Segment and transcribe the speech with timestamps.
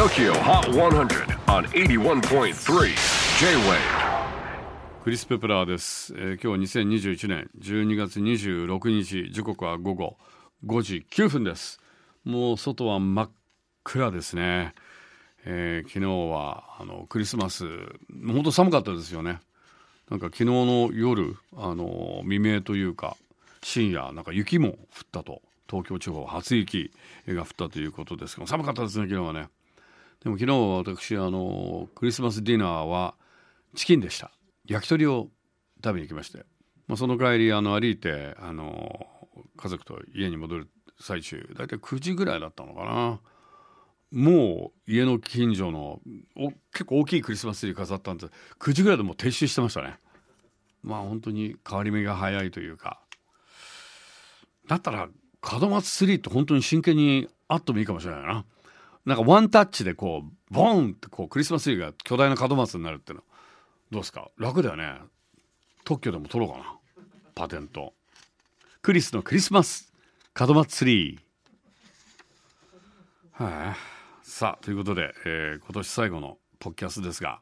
[0.00, 2.54] TOKYO HOT 100 on 81.3
[3.38, 3.76] J-WAVE
[5.04, 10.16] クリス・ペプラーです、えー今日は2021年12月26日時刻は午後
[10.64, 11.80] 5時9分です。
[12.24, 13.30] もう外は真っ
[13.84, 14.72] 暗ですね、
[15.44, 17.66] えー昨日はあのクリスマス
[18.26, 19.40] 本当寒かったですよね。
[20.08, 23.18] なんか昨日の夜あの未明というか
[23.62, 24.76] 深夜なんか雪も降っ
[25.12, 25.42] たと。
[25.68, 26.90] 東京地方初雪
[27.28, 29.50] が降ったということですけど寒かったですね昨日はね。
[30.22, 33.14] でも昨日私あのクリスマスディナーは
[33.74, 34.30] チキンでした。
[34.66, 35.28] 焼き鳥を
[35.82, 36.44] 食べに行きまして、
[36.86, 39.06] まあ、その帰りあの歩いてあの
[39.56, 40.68] 家族と家に戻る
[41.00, 43.20] 最中大体9時ぐらいだったのかな。
[44.12, 46.00] もう家の近所の
[46.72, 48.32] 結構大きいクリスマスツリー飾ったんです。
[48.58, 49.98] 9時ぐらいでもう撤収してましたね。
[50.82, 53.00] まあ本当に変わり目が早いというか。
[54.66, 55.08] だったら
[55.60, 58.44] 門松ツリーって本当に真剣にあってもいいかもしれないな。
[59.06, 63.24] なんかワンタッチでこうボンってこうクリスマスツリーが巨大な門松になるっていうの。
[63.90, 64.28] どうですか？
[64.38, 64.98] 楽だよね。
[65.84, 66.76] 特許でも取ろうかな。
[67.34, 67.94] パテント。
[68.82, 69.92] クリスのクリスマス
[70.38, 71.18] 門松ツリー。
[73.32, 73.76] はい、
[74.22, 77.40] さあということで、えー今年最後のポッキャスですが、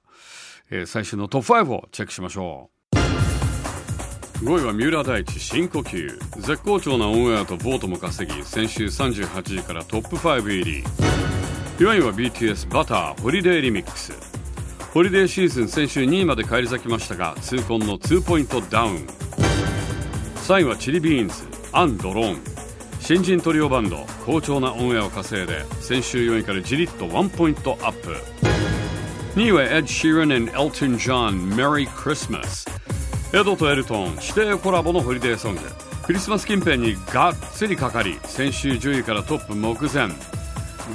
[0.71, 2.97] えー最終のトップ5をチェックしましょう。
[4.45, 6.17] 5位は三浦大知深呼吸。
[6.37, 10.85] 絶好調なオンエアと vote も稼ぎ先週38位からトップ5入り。
[11.79, 14.13] 4位は BTS Butter Holiday Remix
[14.93, 19.07] ホリデーシーズン先週2位まで返り咲きましたが痛恨の2ポイントダウン。
[20.49, 21.35] 3位は Chilli Beans.
[21.71, 22.41] アンドロン
[22.99, 28.17] 新人トリオバンド好調なオンエアを稼いで先週4位からじりっと1ポイントアップ。
[29.39, 32.69] 2位はエッド・シーラン and エルトン・ジョン Merry Christmas
[33.33, 35.61] エドとエルトン指定コラボのホリデーソング。
[36.03, 40.09] クリスマス近辺にがっつりかかり先週10位からトップ目前。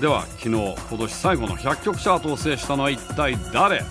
[0.01, 3.81] では昨日今年最後の100曲チャートを制したのは一体誰？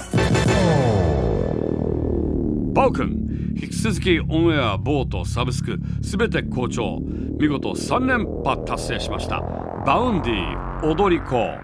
[2.74, 6.98] バウ君引き続きオンエアボートサブスク全て好調
[7.38, 9.40] 見事3連覇達成しました。
[9.86, 11.36] Vaundy 踊り子。
[11.36, 11.56] は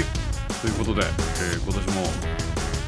[0.00, 0.04] い
[0.62, 2.02] ということで、えー今年も、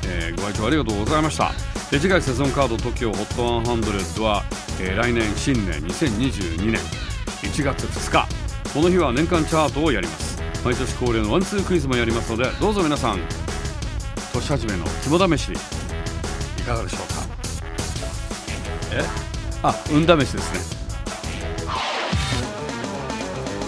[0.09, 1.53] えーご愛聴ありがとうございました。
[1.91, 4.45] で次回セゾンカード TOKIOHOT100 は、
[4.81, 6.81] えー来年新年2022年
[7.43, 8.47] 1月2日。
[8.75, 10.41] この日は年間チャートをやります。
[10.65, 13.21] 毎年恒例のワンツークイズもやりますのでどうぞ皆さん
[14.34, 17.27] 年始めの肝試しいかがでしょうか？
[18.93, 19.03] え？
[19.62, 20.78] あ運試しですね。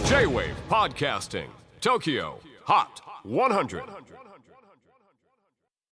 [0.07, 1.49] J-WAVE PODCASTING
[1.81, 2.35] TOKYO
[2.67, 2.87] HOT
[3.25, 3.83] 100